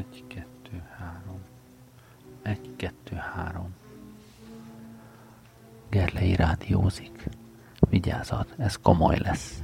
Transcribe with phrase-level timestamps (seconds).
[0.00, 1.40] Egy, kettő, három.
[2.42, 3.74] Egy, kettő, három.
[5.88, 7.28] Gerlei rádiózik.
[7.88, 9.59] Vigyázat, ez komoly lesz.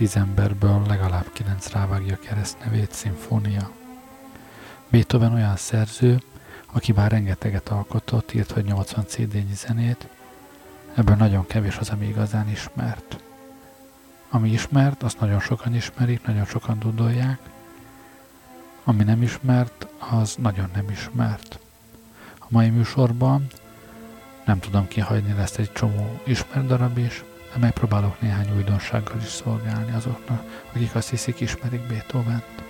[0.00, 3.70] Tíz emberből legalább kilenc rávágja keresztnevét szimfónia.
[4.88, 6.22] Beethoven olyan szerző,
[6.66, 10.08] aki bár rengeteget alkotott, írt vagy 80 cd zenét,
[10.94, 13.22] ebből nagyon kevés az, ami igazán ismert.
[14.30, 17.38] Ami ismert, azt nagyon sokan ismerik, nagyon sokan tudolják,
[18.84, 21.58] ami nem ismert, az nagyon nem ismert.
[22.38, 23.46] A mai műsorban
[24.44, 29.92] nem tudom kihagyni, lesz egy csomó ismert darab is, de megpróbálok néhány újdonsággal is szolgálni
[29.92, 32.69] azoknak, akik azt hiszik ismerik Beethoven-t.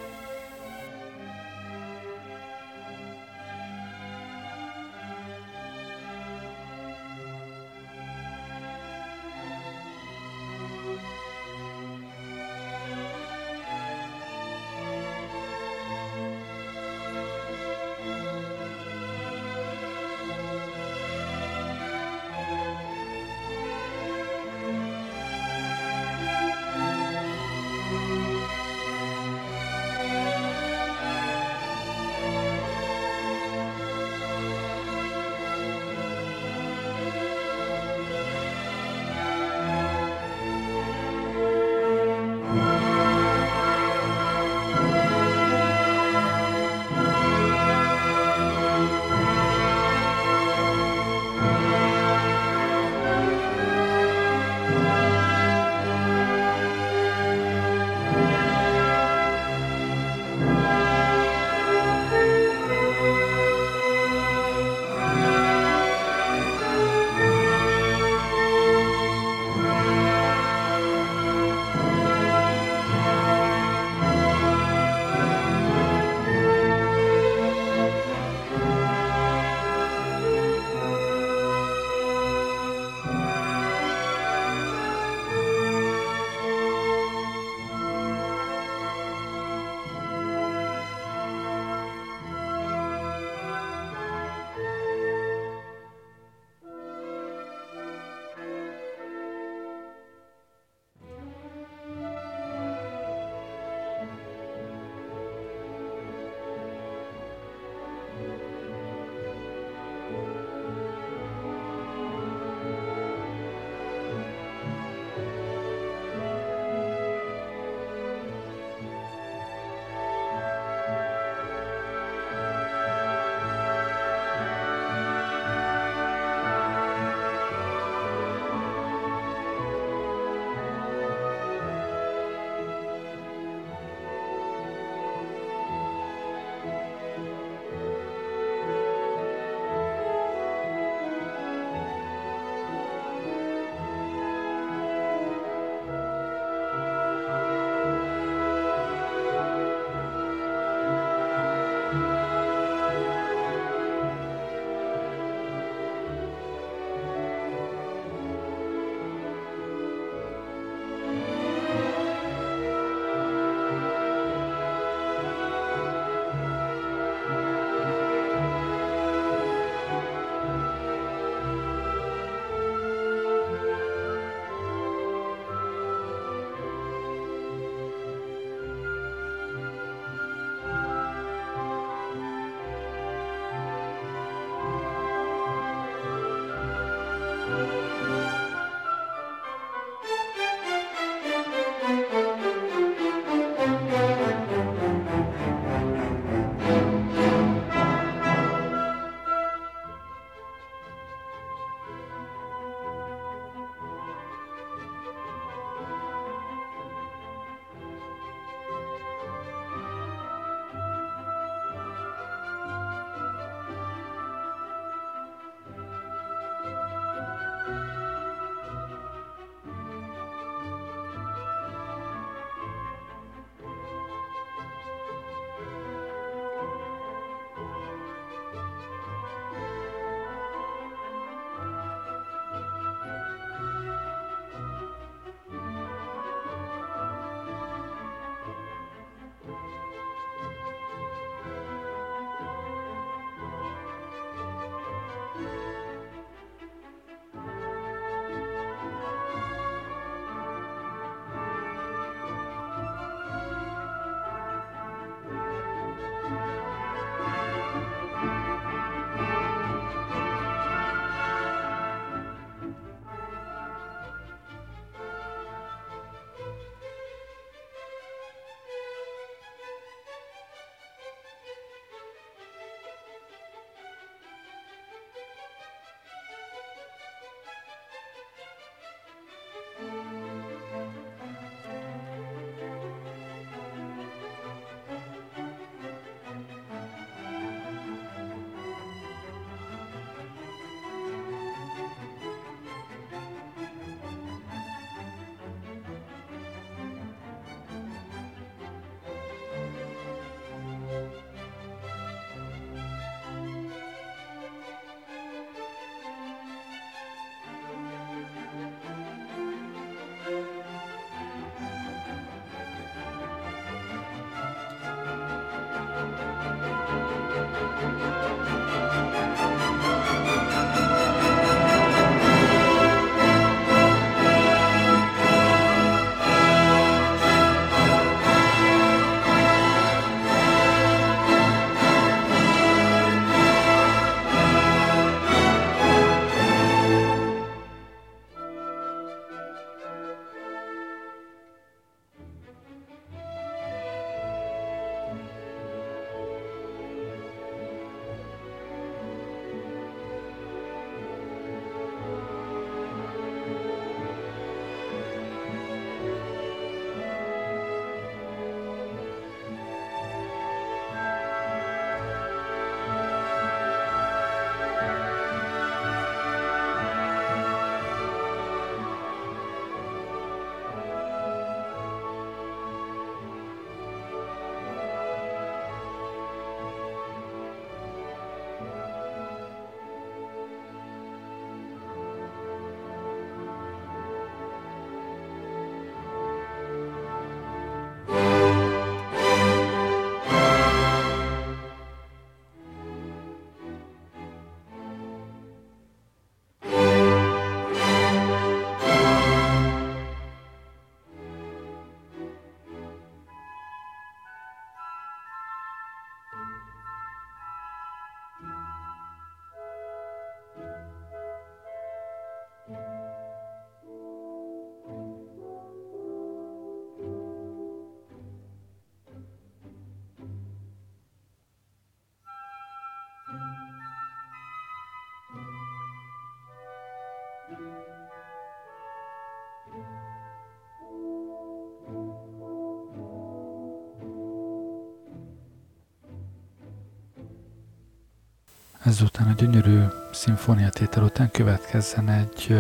[438.85, 439.81] Ezután a gyönyörű
[440.13, 442.57] szimfóniatétel után következzen egy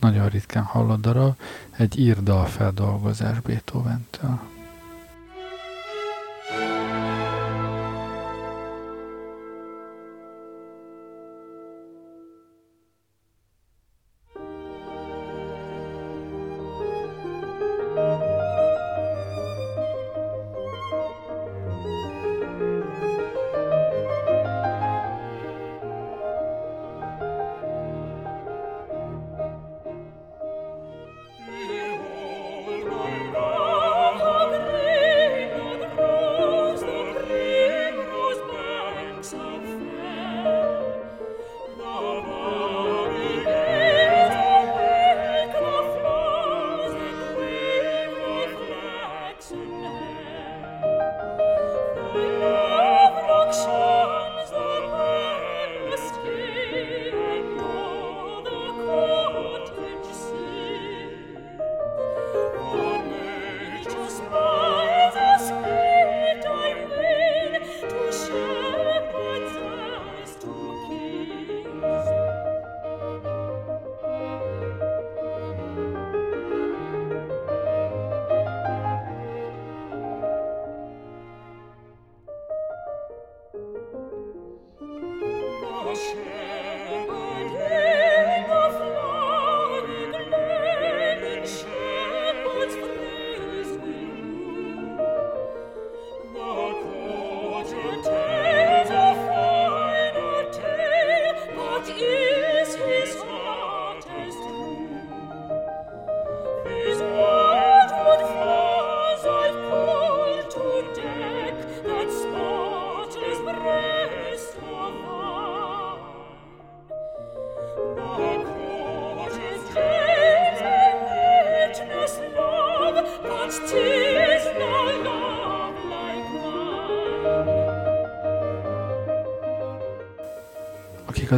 [0.00, 1.34] nagyon ritkán hallott darab,
[1.70, 4.57] egy írdal feldolgozás Beethoven-től.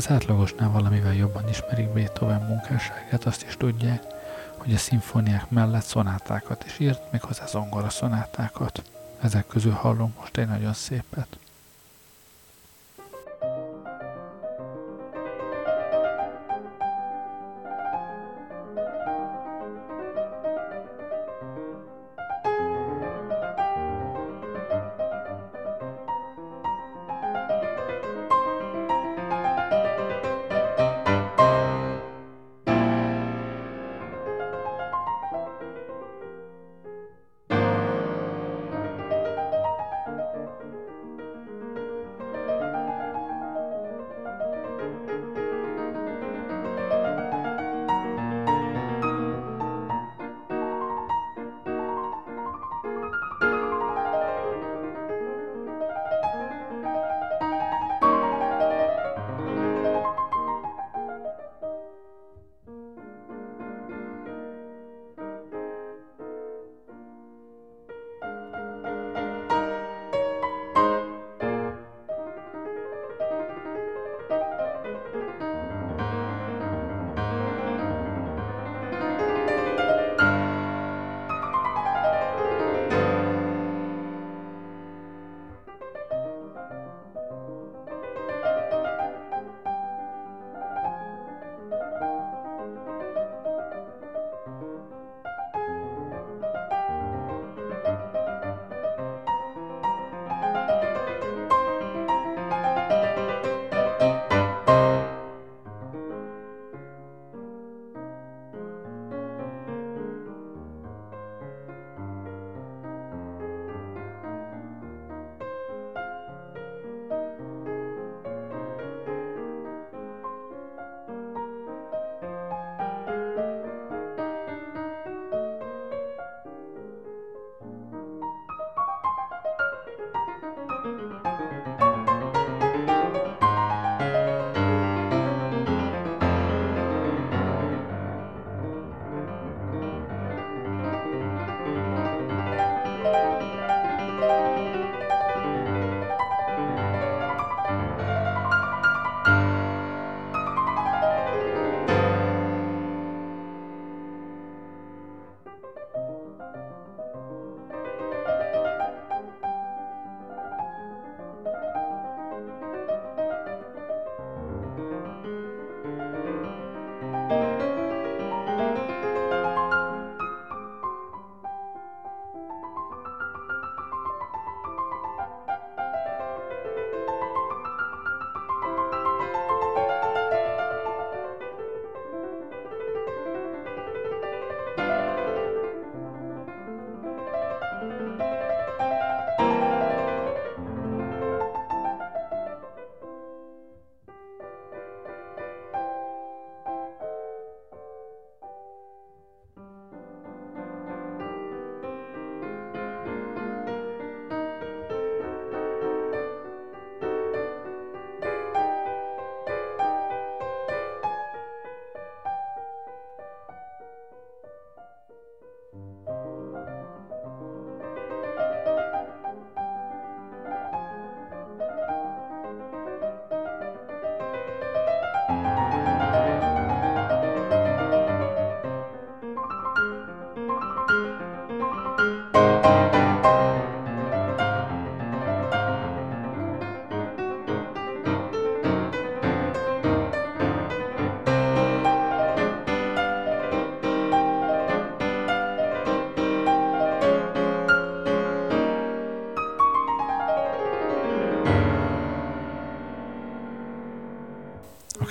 [0.01, 4.03] Az átlagosnál valamivel jobban ismerik Beethoven munkásságát, azt is tudják,
[4.57, 8.83] hogy a szimfóniák mellett szonátákat is írt, méghozzá zongora szonátákat.
[9.21, 11.39] Ezek közül hallunk most egy nagyon szépet.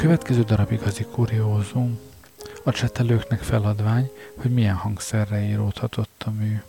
[0.10, 2.00] Következő darab igazi kuriózum.
[2.64, 6.62] A csetelőknek feladvány, hogy milyen hangszerre íródhatott a mű.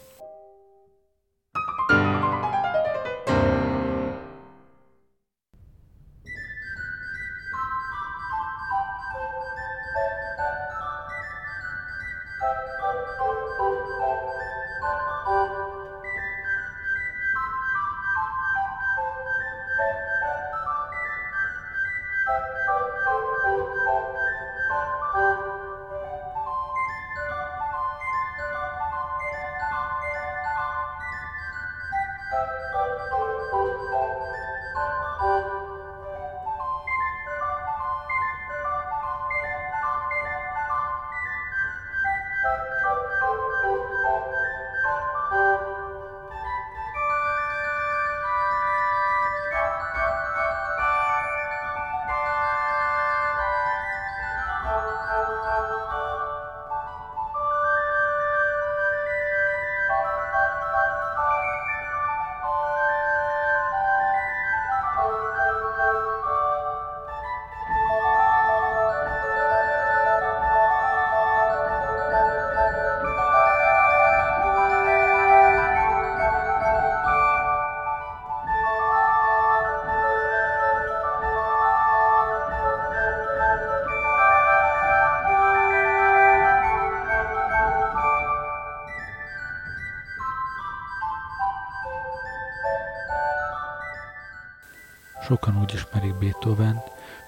[96.20, 96.82] Beethoven,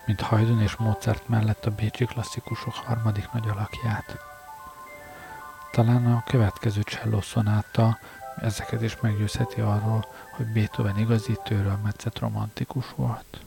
[0.06, 4.16] mint Haydn és Mozart mellett a bécsi klasszikusok harmadik nagy alakját.
[5.72, 7.98] Talán a következő cselló szonáta
[8.40, 11.38] ezeket is meggyőzheti arról, hogy Beethoven igazi
[11.82, 13.40] metszett romantikus volt.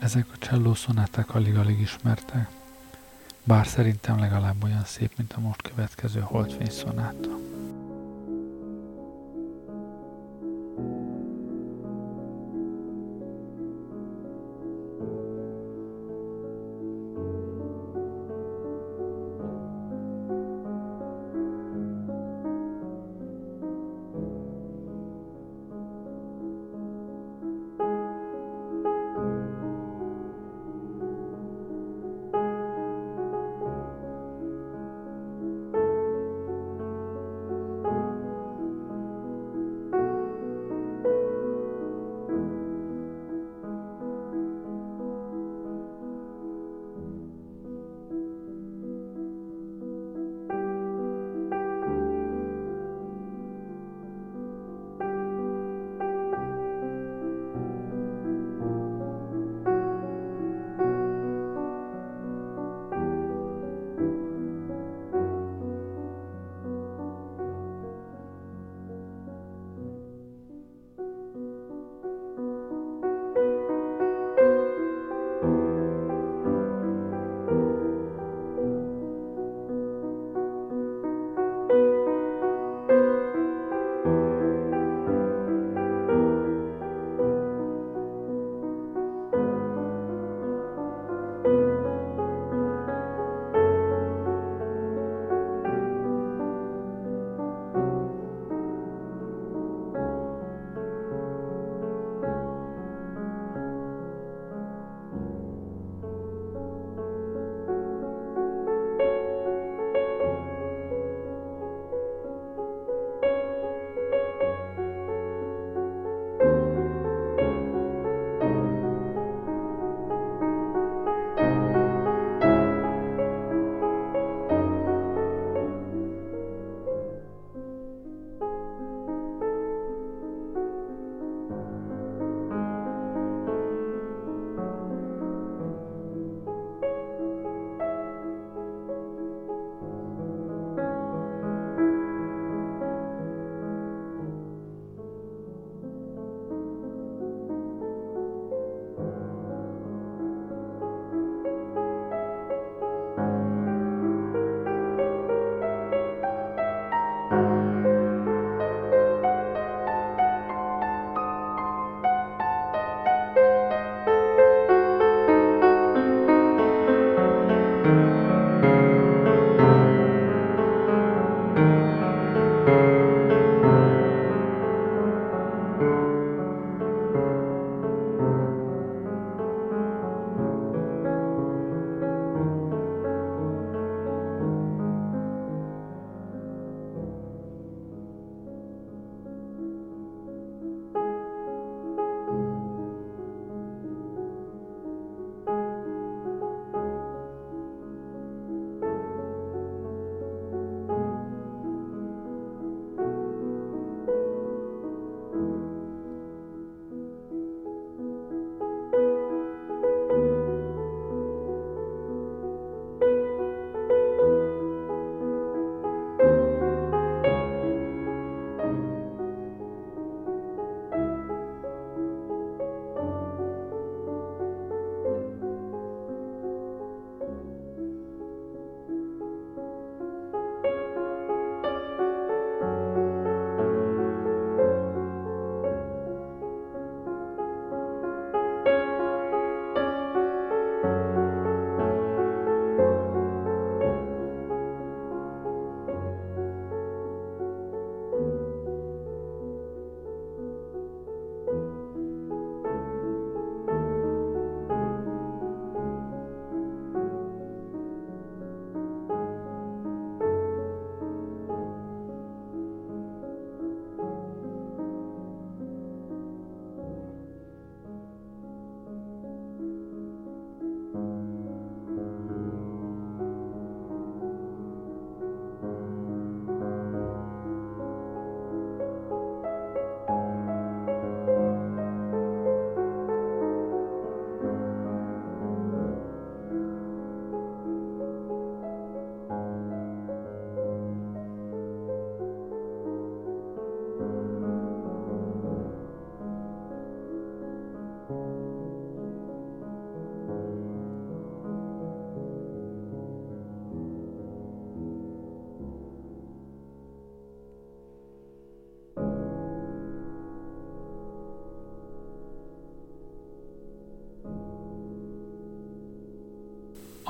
[0.00, 2.48] Ezek a cselló szonáták alig-alig ismertek,
[3.44, 7.49] bár szerintem legalább olyan szép, mint a most következő holdfény szonáta.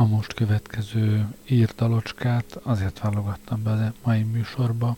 [0.00, 4.96] A most következő írdalocskát azért válogattam be a mai műsorba,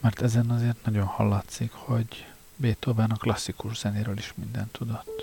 [0.00, 5.17] mert ezen azért nagyon hallatszik, hogy Beethoven a klasszikus zenéről is mindent tudott.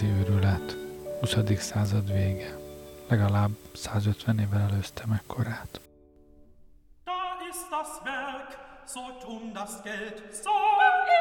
[0.00, 0.76] igazi őrület.
[1.20, 1.62] 20.
[1.62, 2.56] század vége.
[3.08, 5.80] Legalább 150 évvel előzte meg korát.
[7.04, 7.12] Da
[7.50, 8.50] ist das Werk,
[8.86, 10.54] so tum das Geld, so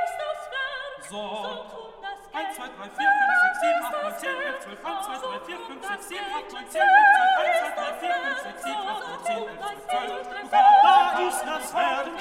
[0.03, 1.21] ist das Werk, so
[1.69, 1.88] tum
[2.31, 5.39] 1, 2, 3, 4, 5, 6, 7, 8, 9, 10, 11, 12, 1, 2, 3,
[5.45, 8.63] 4, 5, 6, 7, 8, 9, 10, 11, 12, 1, 2, 3, 4, 5, 6,
[8.63, 10.69] 7, 8, 9, 10, 11, 12, 12.
[10.83, 12.13] Da ist das Herrn,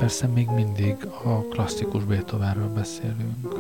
[0.07, 3.59] Persze még mindig a klasszikus Beethovenről beszélünk.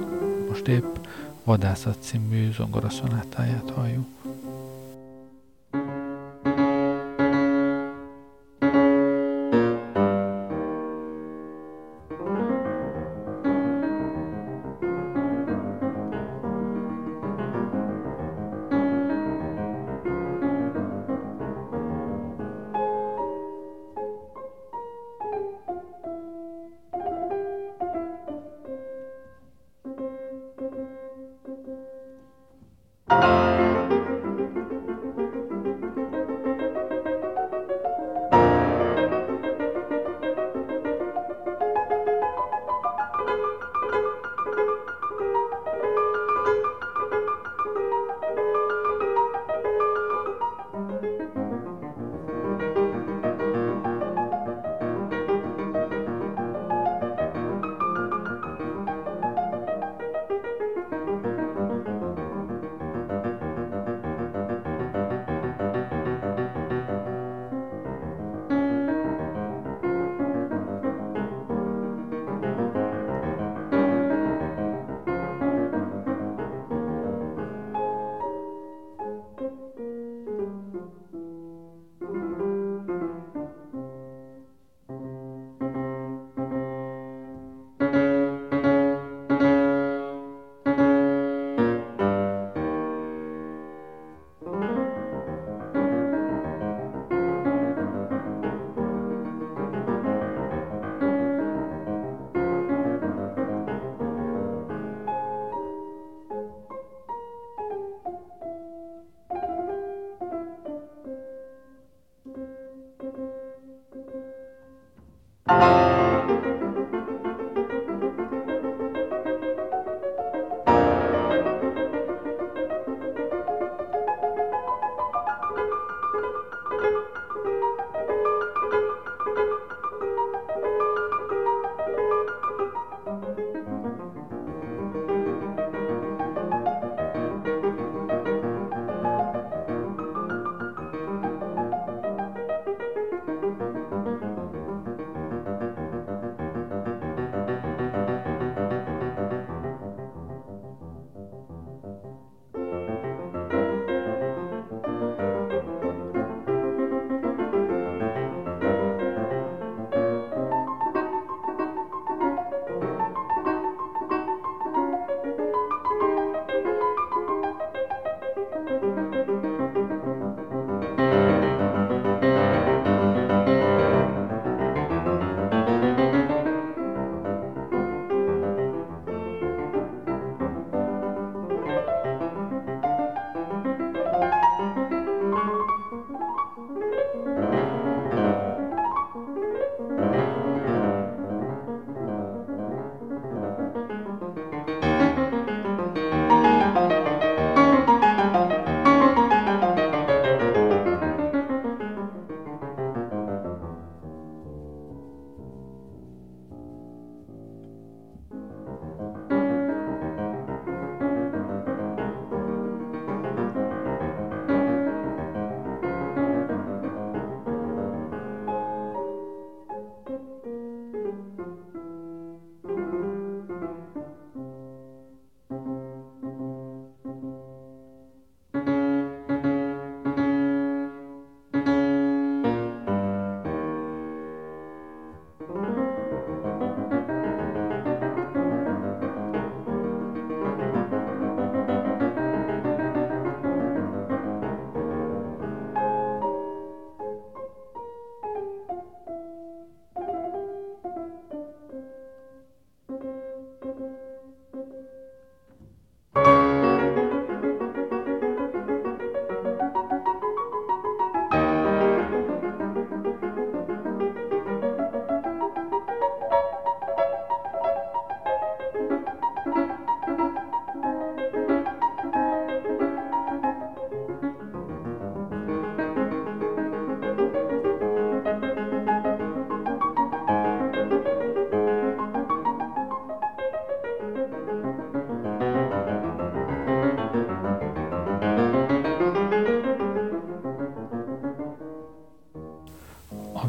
[0.49, 0.95] Most épp
[1.43, 4.16] Vadászat című zongoraszonátáját halljuk.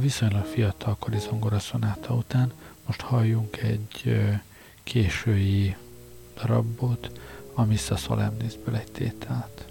[0.09, 2.53] Viszonylag fiatalkori zongoraszonáta után
[2.87, 4.21] most halljunk egy
[4.83, 5.77] késői
[6.35, 7.11] darabot,
[7.55, 9.68] a Missa Solemnisből egy tételt.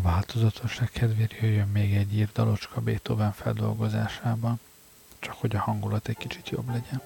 [0.00, 4.60] A változatosság kedvéért jöjjön még egy írdalocska Beethoven feldolgozásában,
[5.18, 7.02] csak hogy a hangulat egy kicsit jobb legyen.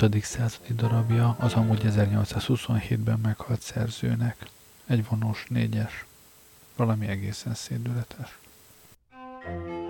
[0.00, 0.24] 20.
[0.24, 4.36] századi darabja az amúgy 1827-ben meghalt szerzőnek.
[4.86, 6.04] Egy vonós négyes.
[6.76, 8.38] Valami egészen szédületes.
[9.44, 9.81] thank you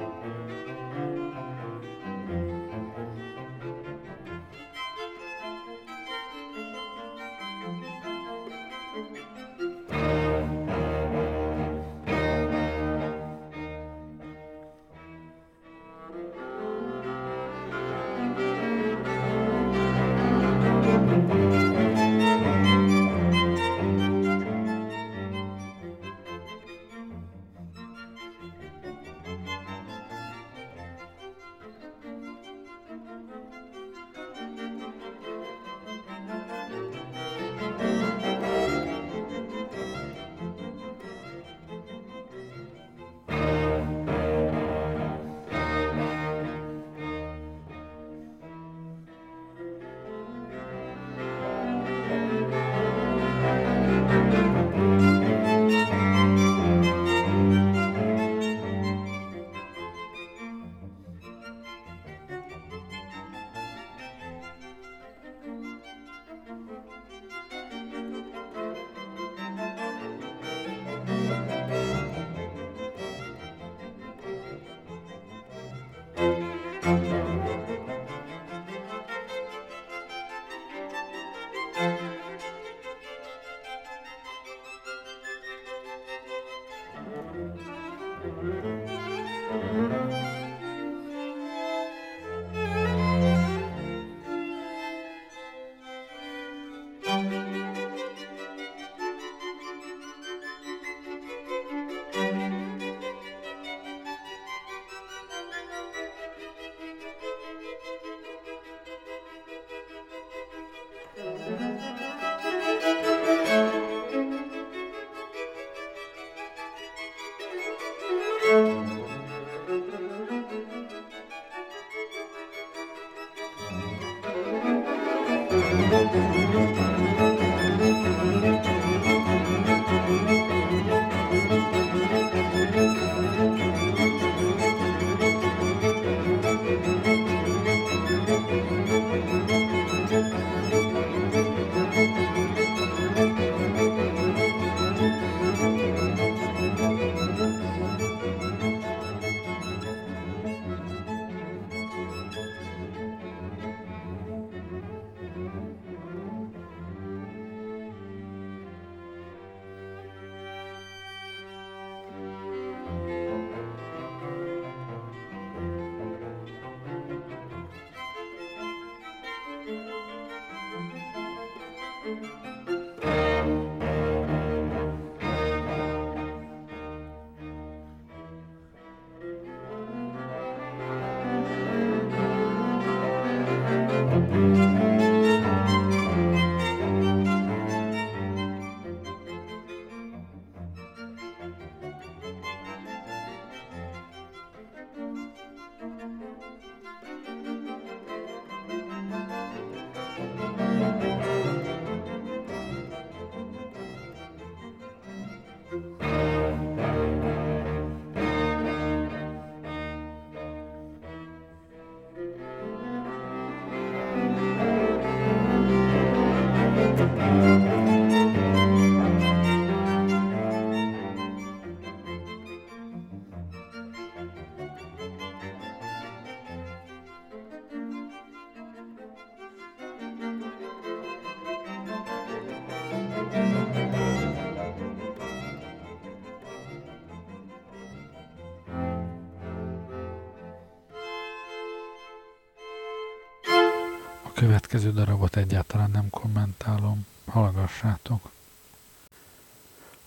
[244.73, 248.31] következő darabot egyáltalán nem kommentálom, hallgassátok.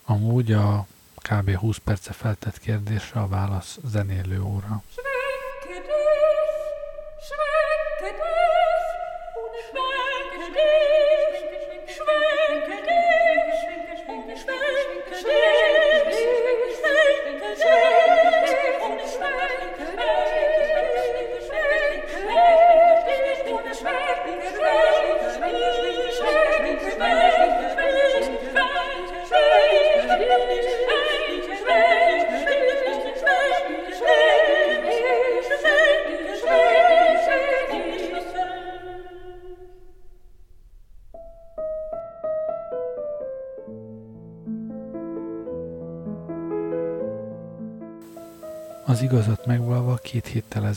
[0.06, 1.56] Amúgy a kb.
[1.56, 4.84] 20 perce feltett kérdésre a válasz zenélő óra.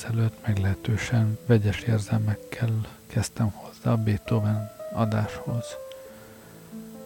[0.04, 5.64] Ezelőtt meglehetősen vegyes érzelmekkel kezdtem hozzá a Beethoven adáshoz.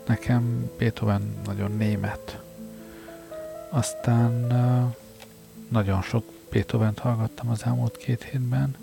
[0.06, 2.40] Nekem Beethoven nagyon német.
[3.68, 4.32] Aztán
[5.68, 8.76] nagyon sok Beethoven-t hallgattam az elmúlt két hétben,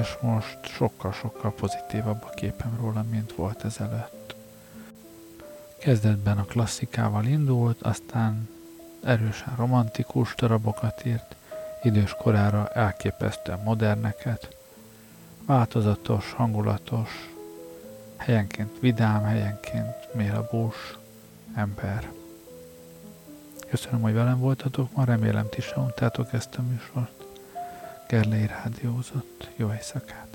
[0.00, 4.34] és most sokkal-sokkal pozitívabb a képem róla, mint volt ezelőtt.
[5.78, 8.48] Kezdetben a klasszikával indult, aztán
[9.04, 11.36] erősen romantikus darabokat írt,
[11.84, 14.56] idős korára elképesztően moderneket,
[15.46, 17.30] változatos, hangulatos,
[18.16, 20.98] helyenként vidám, helyenként mélabús
[21.54, 22.10] ember.
[23.70, 25.92] Köszönöm, hogy velem voltatok, ma remélem ti sem
[26.32, 27.24] ezt a műsort.
[28.08, 29.50] Gerlei rádiózott.
[29.56, 30.33] Jó éjszakát!